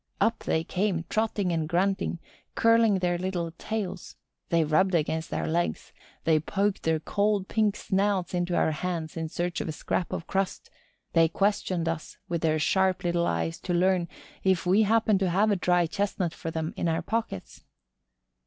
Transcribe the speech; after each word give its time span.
Up 0.19 0.39
they 0.39 0.63
came 0.63 1.05
trotting 1.09 1.51
and 1.51 1.69
grunting, 1.69 2.17
curling 2.55 2.97
their 2.97 3.19
little 3.19 3.51
tails; 3.59 4.15
they 4.49 4.63
rubbed 4.63 4.95
against 4.95 5.31
our 5.31 5.45
legs; 5.45 5.93
they 6.23 6.39
poked 6.39 6.81
their 6.81 6.99
cold 6.99 7.47
pink 7.47 7.75
snouts 7.75 8.33
into 8.33 8.55
our 8.55 8.71
hands 8.71 9.15
in 9.15 9.29
search 9.29 9.61
of 9.61 9.67
a 9.67 9.71
scrap 9.71 10.11
of 10.11 10.25
crust; 10.25 10.71
they 11.13 11.27
questioned 11.27 11.87
us 11.87 12.17
with 12.27 12.41
their 12.41 12.57
sharp 12.57 13.03
little 13.03 13.27
eyes 13.27 13.59
to 13.59 13.75
learn 13.75 14.07
if 14.43 14.65
we 14.65 14.81
happened 14.81 15.19
to 15.19 15.29
have 15.29 15.51
a 15.51 15.55
dry 15.55 15.85
chestnut 15.85 16.33
for 16.33 16.49
them 16.49 16.73
in 16.75 16.87
our 16.87 17.03
pockets. 17.03 17.63